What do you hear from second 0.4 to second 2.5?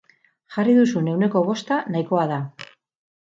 Jarri duzun ehuneko bosta nahikoa da.